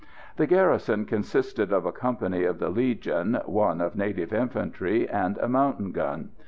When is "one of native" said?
3.45-4.33